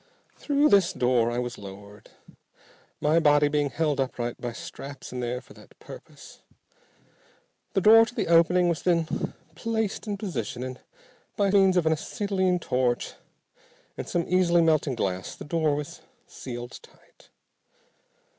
Through 0.35 0.69
this 0.69 0.93
door 0.93 1.29
I 1.29 1.37
was 1.37 1.59
lowered, 1.59 2.09
my 2.99 3.19
body 3.19 3.47
being 3.49 3.69
held 3.69 3.99
upright 3.99 4.41
by 4.41 4.51
straps 4.51 5.11
in 5.13 5.19
there 5.19 5.41
for 5.41 5.53
that 5.53 5.77
purpose. 5.77 6.41
The 7.73 7.81
door 7.81 8.07
to 8.07 8.15
the 8.15 8.25
opening 8.25 8.67
was 8.67 8.81
then 8.81 9.35
placed 9.53 10.07
in 10.07 10.17
position, 10.17 10.63
and 10.63 10.79
by 11.37 11.51
means 11.51 11.77
of 11.77 11.85
an 11.85 11.93
acetylene 11.93 12.57
torch 12.57 13.13
and 13.95 14.09
some 14.09 14.25
easily 14.27 14.63
melting 14.63 14.95
glass, 14.95 15.35
the 15.35 15.45
door 15.45 15.75
was 15.75 16.01
sealed 16.25 16.79
tight. 16.81 17.29